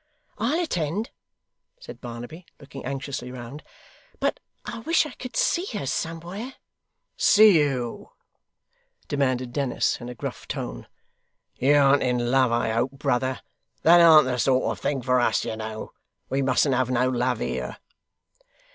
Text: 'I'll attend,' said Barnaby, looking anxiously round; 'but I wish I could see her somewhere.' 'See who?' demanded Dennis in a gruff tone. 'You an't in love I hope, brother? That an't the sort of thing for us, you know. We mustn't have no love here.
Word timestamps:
'I'll 0.39 0.59
attend,' 0.63 1.11
said 1.79 2.01
Barnaby, 2.01 2.47
looking 2.59 2.83
anxiously 2.83 3.31
round; 3.31 3.61
'but 4.19 4.39
I 4.65 4.79
wish 4.79 5.05
I 5.05 5.11
could 5.11 5.35
see 5.35 5.65
her 5.77 5.85
somewhere.' 5.85 6.55
'See 7.17 7.59
who?' 7.59 8.09
demanded 9.07 9.53
Dennis 9.53 10.01
in 10.01 10.09
a 10.09 10.15
gruff 10.15 10.47
tone. 10.47 10.87
'You 11.55 11.75
an't 11.75 12.01
in 12.01 12.31
love 12.31 12.51
I 12.51 12.71
hope, 12.71 12.93
brother? 12.93 13.41
That 13.83 14.01
an't 14.01 14.25
the 14.25 14.39
sort 14.39 14.71
of 14.71 14.79
thing 14.79 15.03
for 15.03 15.19
us, 15.19 15.45
you 15.45 15.55
know. 15.55 15.91
We 16.29 16.41
mustn't 16.41 16.73
have 16.73 16.89
no 16.89 17.07
love 17.07 17.37
here. 17.39 17.77